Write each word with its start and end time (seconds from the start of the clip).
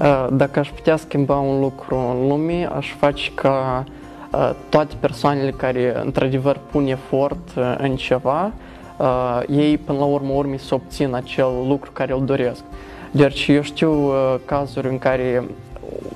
Uh, 0.00 0.26
Dacă 0.32 0.58
aș 0.58 0.70
putea 0.70 0.96
schimba 0.96 1.38
un 1.38 1.60
lucru 1.60 1.96
în 1.96 2.28
lume, 2.28 2.68
aș 2.76 2.92
face 2.98 3.30
ca 3.34 3.84
uh, 4.32 4.50
toate 4.68 4.94
persoanele 5.00 5.50
care 5.50 6.00
într-adevăr 6.04 6.60
pun 6.70 6.86
efort 6.86 7.48
uh, 7.56 7.74
în 7.78 7.96
ceva, 7.96 8.52
uh, 8.96 9.40
ei 9.48 9.78
până 9.78 9.98
la 9.98 10.04
urmă 10.04 10.32
urmei 10.32 10.58
să 10.58 10.74
obțină 10.74 11.16
acel 11.16 11.50
lucru 11.68 11.90
care 11.92 12.12
îl 12.12 12.24
doresc. 12.24 12.62
Deci 13.10 13.48
eu 13.48 13.62
știu 13.62 13.92
uh, 13.92 14.34
cazuri 14.44 14.88
în 14.88 14.98
care 14.98 15.44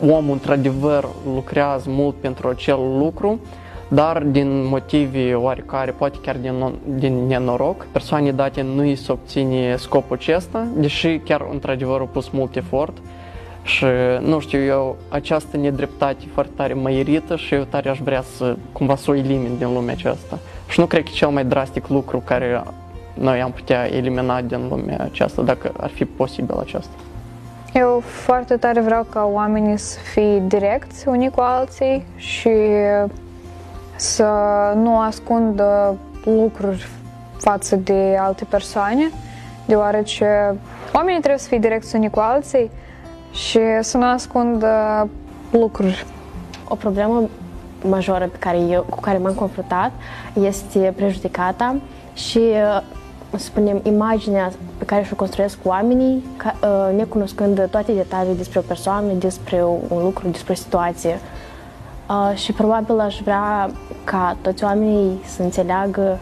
omul 0.00 0.32
într-adevăr 0.32 1.08
lucrează 1.34 1.90
mult 1.90 2.14
pentru 2.14 2.48
acel 2.48 2.78
lucru, 2.98 3.40
dar 3.88 4.22
din 4.22 4.66
motive 4.66 5.34
oarecare, 5.34 5.90
poate 5.90 6.18
chiar 6.22 6.36
din, 6.36 6.52
non- 6.52 6.98
din 6.98 7.26
nenoroc, 7.26 7.86
persoane 7.92 8.32
date 8.32 8.62
nu 8.62 8.80
îi 8.80 8.96
se 8.96 9.12
obține 9.12 9.76
scopul 9.76 10.16
acesta, 10.16 10.66
deși 10.76 11.18
chiar 11.18 11.46
într-adevăr 11.52 12.00
au 12.00 12.08
pus 12.12 12.28
mult 12.28 12.56
efort 12.56 12.96
și 13.66 13.84
nu 14.20 14.40
știu, 14.40 14.62
eu 14.62 14.96
această 15.08 15.56
nedreptate 15.56 16.24
foarte 16.32 16.52
tare 16.56 16.74
mă 16.74 16.90
irită 16.90 17.36
și 17.36 17.54
eu 17.54 17.62
tare 17.62 17.88
aș 17.88 17.98
vrea 17.98 18.22
să 18.36 18.56
cumva 18.72 18.96
să 18.96 19.10
o 19.10 19.14
elimin 19.14 19.58
din 19.58 19.72
lumea 19.72 19.94
aceasta. 19.94 20.38
Și 20.68 20.80
nu 20.80 20.86
cred 20.86 21.02
că 21.02 21.08
e 21.12 21.16
cel 21.16 21.28
mai 21.28 21.44
drastic 21.44 21.88
lucru 21.88 22.22
care 22.24 22.62
noi 23.14 23.40
am 23.40 23.50
putea 23.50 23.94
elimina 23.94 24.40
din 24.40 24.68
lumea 24.68 24.98
aceasta, 25.10 25.42
dacă 25.42 25.72
ar 25.76 25.90
fi 25.90 26.04
posibil 26.04 26.54
aceasta. 26.58 26.92
Eu 27.72 28.02
foarte 28.04 28.56
tare 28.56 28.80
vreau 28.80 29.06
ca 29.10 29.28
oamenii 29.32 29.76
să 29.76 29.98
fie 30.12 30.42
direcți 30.46 31.08
unii 31.08 31.30
cu 31.30 31.40
alții 31.40 32.06
și 32.16 32.50
să 33.96 34.28
nu 34.74 34.98
ascundă 34.98 35.96
lucruri 36.24 36.88
față 37.38 37.76
de 37.76 38.16
alte 38.18 38.44
persoane, 38.44 39.10
deoarece 39.66 40.54
oamenii 40.94 41.18
trebuie 41.18 41.40
să 41.40 41.48
fie 41.48 41.58
direcți 41.58 41.96
unii 41.96 42.10
cu 42.10 42.20
alții 42.20 42.70
și 43.36 43.60
să 43.80 43.96
nu 43.96 44.04
ascundă 44.04 45.08
lucruri. 45.50 46.06
O 46.68 46.74
problemă 46.74 47.22
majoră 47.88 48.26
pe 48.26 48.36
care 48.38 48.58
eu, 48.58 48.86
cu 48.88 49.00
care 49.00 49.18
m-am 49.18 49.34
confruntat 49.34 49.90
este 50.42 50.92
prejudicata 50.96 51.76
și, 52.14 52.38
uh, 52.38 52.82
să 53.30 53.44
spunem, 53.44 53.80
imaginea 53.82 54.52
pe 54.78 54.84
care 54.84 55.02
și-o 55.02 55.16
construiesc 55.16 55.58
oamenii, 55.64 56.24
ca, 56.36 56.54
uh, 56.62 56.96
necunoscând 56.96 57.68
toate 57.70 57.92
detaliile 57.92 58.36
despre 58.36 58.58
o 58.58 58.62
persoană, 58.62 59.12
despre 59.12 59.64
un 59.88 60.02
lucru, 60.02 60.28
despre 60.28 60.52
o 60.52 60.56
situație. 60.56 61.20
Uh, 62.08 62.36
și 62.36 62.52
probabil 62.52 63.00
aș 63.00 63.20
vrea 63.20 63.70
ca 64.04 64.36
toți 64.40 64.64
oamenii 64.64 65.20
să 65.24 65.42
înțeleagă 65.42 66.18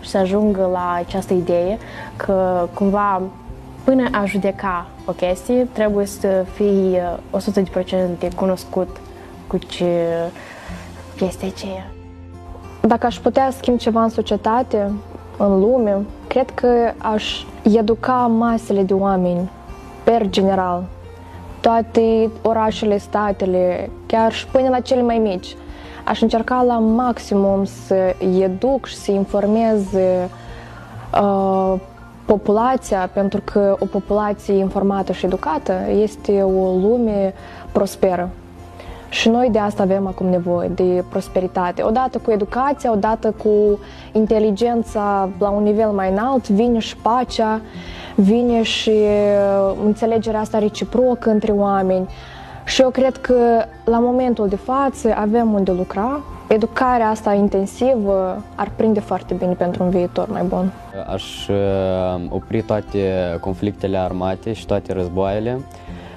și 0.00 0.08
să 0.08 0.18
ajungă 0.18 0.68
la 0.72 0.92
această 1.06 1.34
idee 1.34 1.78
că 2.16 2.68
cumva 2.74 3.22
până 3.84 4.08
a 4.12 4.24
judeca 4.24 4.86
o 5.04 5.12
chestie 5.12 5.68
trebuie 5.72 6.06
să 6.06 6.44
fii 6.52 6.98
uh, 7.32 7.40
100% 8.30 8.34
cunoscut 8.36 8.96
cu 9.46 9.56
ce 9.56 10.06
chestia 11.16 11.48
aceea. 11.48 11.86
Dacă 12.80 13.06
aș 13.06 13.18
putea 13.18 13.50
schimb 13.50 13.78
ceva 13.78 14.02
în 14.02 14.08
societate, 14.08 14.92
în 15.38 15.60
lume, 15.60 15.96
cred 16.26 16.50
că 16.50 16.92
aș 16.98 17.44
educa 17.62 18.26
masele 18.26 18.82
de 18.82 18.92
oameni, 18.94 19.50
per 20.04 20.28
general. 20.28 20.84
Toate 21.60 22.30
orașele, 22.42 22.98
statele, 22.98 23.90
chiar 24.06 24.32
și 24.32 24.46
până 24.46 24.68
la 24.68 24.80
cele 24.80 25.02
mai 25.02 25.18
mici. 25.18 25.56
Aș 26.04 26.20
încerca 26.20 26.62
la 26.62 26.78
maximum 26.78 27.64
să 27.64 28.16
educ 28.40 28.86
și 28.86 28.96
să 28.96 29.10
informez 29.10 29.92
uh, 29.92 31.74
populația, 32.34 33.10
pentru 33.12 33.40
că 33.44 33.76
o 33.78 33.84
populație 33.84 34.54
informată 34.54 35.12
și 35.12 35.24
educată 35.26 35.72
este 36.02 36.42
o 36.42 36.72
lume 36.72 37.34
prosperă. 37.72 38.28
Și 39.08 39.28
noi 39.28 39.48
de 39.52 39.58
asta 39.58 39.82
avem 39.82 40.06
acum 40.06 40.26
nevoie, 40.26 40.68
de 40.68 41.04
prosperitate. 41.08 41.82
Odată 41.82 42.18
cu 42.18 42.30
educația, 42.30 42.92
odată 42.92 43.34
cu 43.42 43.78
inteligența 44.12 45.28
la 45.38 45.48
un 45.48 45.62
nivel 45.62 45.90
mai 45.90 46.10
înalt, 46.10 46.48
vine 46.48 46.78
și 46.78 46.96
pacea, 46.96 47.60
vine 48.14 48.62
și 48.62 48.90
uh, 48.90 49.76
înțelegerea 49.84 50.40
asta 50.40 50.58
reciprocă 50.58 51.30
între 51.30 51.52
oameni. 51.52 52.08
Și 52.64 52.82
eu 52.82 52.90
cred 52.90 53.16
că 53.16 53.34
la 53.84 53.98
momentul 53.98 54.48
de 54.48 54.56
față 54.56 55.14
avem 55.16 55.52
unde 55.52 55.70
lucra. 55.70 56.20
Educarea 56.52 57.08
asta 57.08 57.32
intensivă 57.32 58.42
ar 58.54 58.70
prinde 58.76 59.00
foarte 59.00 59.34
bine 59.34 59.52
pentru 59.52 59.82
un 59.82 59.90
viitor 59.90 60.28
mai 60.28 60.42
bun. 60.42 60.72
Aș 61.12 61.48
uh, 61.48 61.56
opri 62.28 62.62
toate 62.62 62.98
conflictele 63.40 63.98
armate 63.98 64.52
și 64.52 64.66
toate 64.66 64.92
războaiele, 64.92 65.60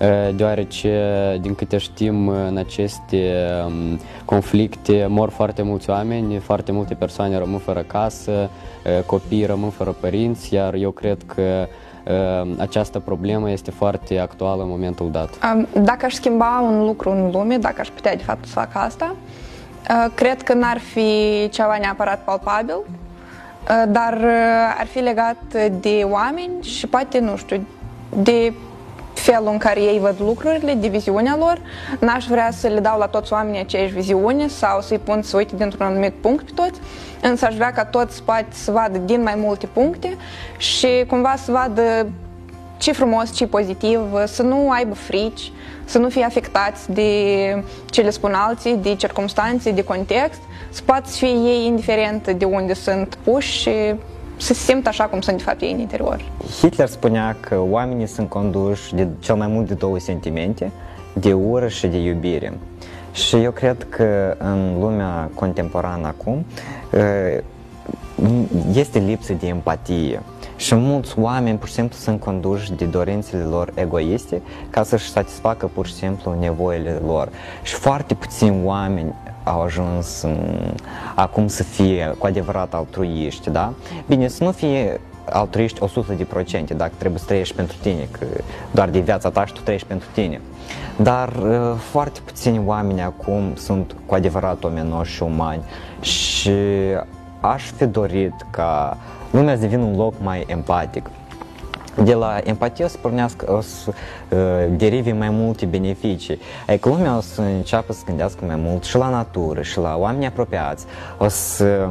uh, 0.00 0.34
deoarece, 0.36 1.38
din 1.40 1.54
câte 1.54 1.78
știm, 1.78 2.28
în 2.28 2.56
aceste 2.56 3.34
um, 3.66 3.98
conflicte 4.24 5.06
mor 5.08 5.30
foarte 5.30 5.62
mulți 5.62 5.90
oameni, 5.90 6.38
foarte 6.38 6.72
multe 6.72 6.94
persoane 6.94 7.38
rămân 7.38 7.58
fără 7.58 7.80
casă, 7.80 8.30
uh, 8.30 9.02
copiii 9.04 9.44
rămân 9.44 9.70
fără 9.70 9.96
părinți, 10.00 10.54
iar 10.54 10.74
eu 10.74 10.90
cred 10.90 11.18
că 11.34 11.66
această 12.58 12.98
problemă 12.98 13.50
este 13.50 13.70
foarte 13.70 14.18
actuală 14.18 14.62
în 14.62 14.68
momentul 14.68 15.10
dat. 15.10 15.28
Um, 15.54 15.82
Dacă 15.82 16.04
aș 16.04 16.12
schimba 16.12 16.60
un 16.60 16.84
lucru 16.84 17.10
în 17.10 17.30
lume, 17.30 17.56
dacă 17.56 17.76
aș 17.80 17.88
putea 17.88 18.16
de 18.16 18.22
fapt 18.22 18.44
să 18.44 18.52
fac 18.52 18.68
asta, 18.72 19.14
uh, 19.14 19.44
cred 20.14 20.42
că 20.42 20.54
n-ar 20.54 20.78
fi 20.78 21.48
ceva 21.52 21.76
neapărat 21.78 22.20
palpabil, 22.24 22.76
uh, 22.76 23.82
dar 23.88 24.12
uh, 24.12 24.76
ar 24.78 24.86
fi 24.86 24.98
legat 24.98 25.36
de 25.80 26.06
oameni 26.10 26.62
și 26.62 26.86
poate, 26.86 27.18
nu 27.18 27.36
știu, 27.36 27.66
de 28.22 28.52
felul 29.14 29.48
în 29.48 29.58
care 29.58 29.80
ei 29.80 29.98
văd 29.98 30.14
lucrurile, 30.18 30.74
de 30.74 30.88
viziunea 30.88 31.36
lor. 31.38 31.60
N-aș 32.00 32.26
vrea 32.26 32.50
să 32.50 32.66
le 32.66 32.80
dau 32.80 32.98
la 32.98 33.06
toți 33.06 33.32
oamenii 33.32 33.60
aceeași 33.60 33.92
viziune 33.92 34.48
sau 34.48 34.80
să-i 34.80 34.98
pun 34.98 35.22
să 35.22 35.36
uite 35.36 35.56
dintr-un 35.56 35.86
anumit 35.86 36.12
punct 36.12 36.44
pe 36.44 36.52
toți, 36.54 36.80
însă 37.22 37.46
aș 37.46 37.54
vrea 37.54 37.72
ca 37.72 37.84
toți 37.84 38.22
poate 38.22 38.46
să 38.50 38.70
vadă 38.70 38.98
din 38.98 39.22
mai 39.22 39.34
multe 39.36 39.66
puncte 39.66 40.16
și 40.56 41.04
cumva 41.06 41.34
să 41.36 41.52
vadă 41.52 42.06
ce 42.86 42.92
frumos, 42.92 43.32
ce 43.32 43.46
pozitiv, 43.46 44.00
să 44.26 44.42
nu 44.42 44.70
aibă 44.70 44.94
frici, 44.94 45.52
să 45.84 45.98
nu 45.98 46.08
fie 46.08 46.24
afectați 46.24 46.92
de 46.92 47.10
ce 47.90 48.00
le 48.00 48.10
spun 48.10 48.32
alții, 48.32 48.76
de 48.82 48.94
circunstanțe, 48.94 49.70
de 49.70 49.84
context, 49.84 50.40
să 50.70 50.82
poată 50.84 51.08
să 51.08 51.16
fie 51.16 51.28
ei 51.28 51.66
indiferent 51.66 52.30
de 52.30 52.44
unde 52.44 52.74
sunt 52.74 53.18
puși 53.22 53.60
și 53.60 53.70
să 54.36 54.54
se 54.54 54.54
simtă 54.54 54.88
așa 54.88 55.04
cum 55.04 55.20
sunt 55.20 55.36
de 55.36 55.42
fapt 55.42 55.60
ei 55.60 55.72
în 55.72 55.78
interior. 55.78 56.20
Hitler 56.60 56.88
spunea 56.88 57.36
că 57.40 57.60
oamenii 57.68 58.06
sunt 58.06 58.28
conduși 58.28 58.94
de 58.94 59.08
cel 59.18 59.34
mai 59.34 59.46
mult 59.46 59.66
de 59.68 59.74
două 59.74 59.98
sentimente, 59.98 60.70
de 61.12 61.32
ură 61.32 61.68
și 61.68 61.86
de 61.86 61.96
iubire. 61.96 62.58
Și 63.12 63.36
eu 63.36 63.50
cred 63.50 63.86
că 63.88 64.36
în 64.38 64.78
lumea 64.80 65.30
contemporană 65.34 66.06
acum 66.06 66.44
eh, 66.90 67.42
este 68.74 68.98
lipsă 68.98 69.32
de 69.32 69.46
empatie. 69.46 70.20
Și 70.56 70.74
mulți 70.74 71.18
oameni 71.18 71.58
pur 71.58 71.68
și 71.68 71.74
simplu 71.74 71.96
sunt 71.96 72.20
conduși 72.20 72.72
de 72.72 72.84
dorințele 72.84 73.42
lor 73.42 73.72
egoiste 73.74 74.42
ca 74.70 74.82
să-și 74.82 75.10
satisfacă 75.10 75.66
pur 75.66 75.86
și 75.86 75.94
simplu 75.94 76.36
nevoile 76.40 77.00
lor. 77.06 77.28
Și 77.62 77.74
foarte 77.74 78.14
puțini 78.14 78.64
oameni 78.64 79.14
au 79.44 79.62
ajuns 79.62 80.22
um, 80.22 80.74
acum 81.14 81.46
să 81.46 81.62
fie 81.62 82.14
cu 82.18 82.26
adevărat 82.26 82.74
altruiști, 82.74 83.50
da? 83.50 83.72
Bine, 84.06 84.28
să 84.28 84.44
nu 84.44 84.52
fie 84.52 85.00
altruiști 85.30 85.80
100%, 85.80 86.76
dacă 86.76 86.92
trebuie 86.98 87.20
să 87.20 87.26
trăiești 87.26 87.54
pentru 87.54 87.76
tine, 87.82 88.08
că 88.10 88.26
doar 88.70 88.88
de 88.88 88.98
viața 88.98 89.30
ta 89.30 89.46
și 89.46 89.52
tu 89.52 89.60
trăiești 89.60 89.86
pentru 89.86 90.08
tine. 90.12 90.40
Dar 90.96 91.28
uh, 91.28 91.78
foarte 91.78 92.20
puțini 92.24 92.62
oameni 92.64 93.02
acum 93.02 93.54
sunt 93.54 93.96
cu 94.06 94.14
adevărat 94.14 94.64
omenoși 94.64 95.14
și 95.14 95.22
umani 95.22 95.62
și 96.00 96.50
aș 97.40 97.70
fi 97.70 97.86
dorit 97.86 98.34
ca 98.50 98.96
lumea 99.30 99.54
să 99.54 99.60
devină 99.60 99.82
un 99.82 99.96
loc 99.96 100.14
mai 100.22 100.44
empatic. 100.46 101.10
De 102.04 102.14
la 102.14 102.38
empatie 102.44 102.84
o 102.84 102.88
să 102.88 102.96
pornească, 103.00 103.52
o 103.52 103.60
să 103.60 103.90
uh, 103.90 104.38
derive 104.76 105.12
mai 105.12 105.30
multe 105.30 105.66
beneficii. 105.66 106.38
Adică 106.66 106.88
lumea 106.88 107.16
o 107.16 107.20
să 107.20 107.40
înceapă 107.40 107.92
să 107.92 108.02
gândească 108.06 108.44
mai 108.44 108.56
mult 108.56 108.84
și 108.84 108.96
la 108.96 109.08
natură, 109.08 109.62
și 109.62 109.78
la 109.78 109.96
oameni 109.96 110.26
apropiați. 110.26 110.84
O 111.18 111.28
să 111.28 111.88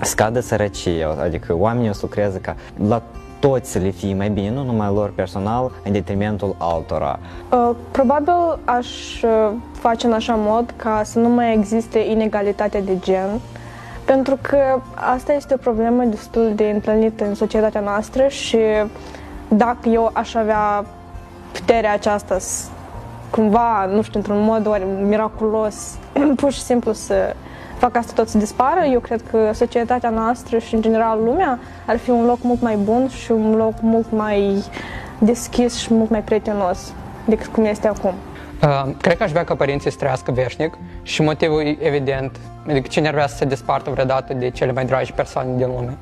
scadă 0.00 0.40
sărăcie, 0.40 1.06
adică 1.22 1.54
oamenii 1.54 1.88
o 1.88 1.92
să 1.92 2.00
lucreze 2.02 2.38
ca 2.38 2.56
la 2.88 3.02
toți 3.38 3.70
să 3.70 3.78
le 3.78 3.90
fie 3.90 4.14
mai 4.14 4.30
bine, 4.30 4.50
nu 4.50 4.64
numai 4.64 4.90
lor 4.92 5.12
personal, 5.14 5.70
în 5.84 5.92
detrimentul 5.92 6.54
altora. 6.58 7.18
Uh, 7.52 7.70
Probabil 7.90 8.58
aș 8.64 9.22
uh, 9.22 9.50
face 9.72 10.06
în 10.06 10.12
așa 10.12 10.34
mod 10.36 10.74
ca 10.76 11.00
să 11.04 11.18
nu 11.18 11.28
mai 11.28 11.54
existe 11.54 11.98
inegalitate 11.98 12.80
de 12.80 12.98
gen, 12.98 13.40
pentru 14.12 14.38
că 14.40 14.80
asta 14.94 15.32
este 15.32 15.54
o 15.54 15.56
problemă 15.56 16.04
destul 16.04 16.52
de 16.54 16.64
întâlnită 16.64 17.24
în 17.24 17.34
societatea 17.34 17.80
noastră 17.80 18.28
și 18.28 18.58
dacă 19.48 19.88
eu 19.88 20.10
aș 20.12 20.34
avea 20.34 20.84
puterea 21.52 21.92
aceasta 21.92 22.38
să, 22.38 22.66
cumva, 23.30 23.84
nu 23.84 24.02
știu, 24.02 24.18
într-un 24.18 24.42
mod 24.42 24.66
oare 24.66 24.84
miraculos, 25.02 25.98
pur 26.40 26.52
și 26.52 26.60
simplu 26.60 26.92
să 26.92 27.34
fac 27.78 27.96
asta 27.96 28.12
tot 28.14 28.28
să 28.28 28.38
dispară, 28.38 28.84
eu 28.92 29.00
cred 29.00 29.22
că 29.30 29.50
societatea 29.52 30.10
noastră 30.10 30.58
și 30.58 30.74
în 30.74 30.80
general 30.80 31.18
lumea 31.24 31.58
ar 31.86 31.96
fi 31.96 32.10
un 32.10 32.26
loc 32.26 32.38
mult 32.42 32.60
mai 32.60 32.76
bun 32.76 33.08
și 33.08 33.32
un 33.32 33.54
loc 33.56 33.74
mult 33.80 34.06
mai 34.10 34.64
deschis 35.18 35.76
și 35.76 35.94
mult 35.94 36.10
mai 36.10 36.22
prietenos. 36.22 36.92
decât 37.24 37.46
cum 37.46 37.64
este 37.64 37.88
acum. 37.88 38.14
Uh, 38.62 38.90
cred 39.00 39.16
că 39.16 39.22
aș 39.22 39.30
vrea 39.30 39.44
ca 39.44 39.54
părinții 39.54 39.90
să 39.90 39.96
trăiască 39.96 40.30
veșnic 40.30 40.74
și 41.02 41.22
motivul 41.22 41.60
e 41.60 41.76
evident, 41.80 42.36
adică 42.68 42.88
cine 42.88 43.06
ar 43.06 43.12
vrea 43.12 43.26
să 43.26 43.36
se 43.36 43.44
despartă 43.44 43.90
vreodată 43.90 44.34
de 44.34 44.50
cele 44.50 44.72
mai 44.72 44.84
dragi 44.84 45.12
persoane 45.12 45.56
din 45.56 45.66
lume. 45.66 45.96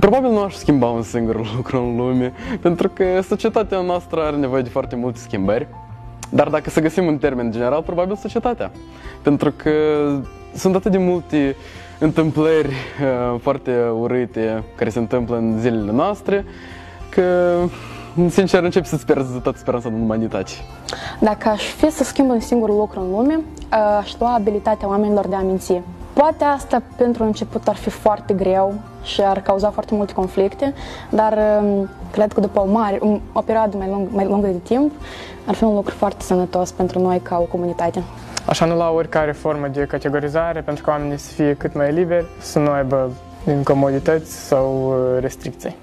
Probabil 0.00 0.30
nu 0.30 0.42
aș 0.42 0.54
schimba 0.54 0.86
un 0.86 1.02
singur 1.02 1.36
lucru 1.56 1.80
în 1.80 1.96
lume, 1.96 2.32
pentru 2.60 2.88
că 2.88 3.20
societatea 3.20 3.80
noastră 3.80 4.22
are 4.22 4.36
nevoie 4.36 4.62
de 4.62 4.68
foarte 4.68 4.96
multe 4.96 5.18
schimbări. 5.18 5.66
Dar 6.30 6.48
dacă 6.48 6.70
să 6.70 6.80
găsim 6.80 7.06
un 7.06 7.18
termen 7.18 7.50
general, 7.50 7.82
probabil 7.82 8.16
societatea. 8.16 8.70
Pentru 9.22 9.52
că 9.56 9.70
sunt 10.54 10.74
atât 10.74 10.90
de 10.90 10.98
multe 10.98 11.56
întâmplări 11.98 12.68
uh, 12.68 13.40
foarte 13.40 13.72
urâte 14.00 14.62
care 14.76 14.90
se 14.90 14.98
întâmplă 14.98 15.36
în 15.36 15.58
zilele 15.60 15.92
noastre, 15.92 16.44
că 17.08 17.58
sincer 18.28 18.62
încep 18.62 18.84
să-ți 18.84 19.04
pierzi 19.06 19.40
toată 19.40 19.58
speranța 19.58 19.88
în 19.88 20.00
umanitate. 20.00 20.52
Dacă 21.20 21.48
aș 21.48 21.62
fi 21.62 21.90
să 21.90 22.04
schimb 22.04 22.30
un 22.30 22.40
singur 22.40 22.68
lucru 22.68 23.00
în 23.00 23.10
lume, 23.10 23.40
aș 23.98 24.18
lua 24.18 24.34
abilitatea 24.34 24.88
oamenilor 24.88 25.26
de 25.26 25.34
a 25.34 25.40
minți. 25.40 25.80
Poate 26.12 26.44
asta 26.44 26.82
pentru 26.96 27.24
început 27.24 27.68
ar 27.68 27.76
fi 27.76 27.90
foarte 27.90 28.34
greu 28.34 28.74
și 29.02 29.20
ar 29.20 29.40
cauza 29.40 29.70
foarte 29.70 29.94
multe 29.94 30.12
conflicte, 30.12 30.74
dar 31.10 31.38
um, 31.62 31.88
cred 32.10 32.32
că 32.32 32.40
după 32.40 32.60
o, 32.60 32.66
mare, 32.66 32.98
o 33.32 33.40
perioadă 33.40 33.76
mai, 33.76 33.88
lung, 33.88 34.08
mai 34.10 34.24
lungă 34.24 34.46
de 34.46 34.58
timp 34.62 34.92
ar 35.46 35.54
fi 35.54 35.64
un 35.64 35.74
lucru 35.74 35.94
foarte 35.94 36.24
sănătos 36.24 36.70
pentru 36.70 36.98
noi 36.98 37.20
ca 37.22 37.38
o 37.38 37.42
comunitate. 37.42 38.02
Aș 38.46 38.60
anula 38.60 38.90
oricare 38.90 39.32
formă 39.32 39.66
de 39.66 39.80
categorizare 39.80 40.60
pentru 40.60 40.84
ca 40.84 40.90
oamenii 40.90 41.18
să 41.18 41.32
fie 41.32 41.54
cât 41.54 41.74
mai 41.74 41.92
liberi, 41.92 42.26
să 42.40 42.58
nu 42.58 42.70
aibă 42.70 43.10
incomodități 43.46 44.46
sau 44.46 44.94
uh, 45.14 45.20
restricții. 45.20 45.76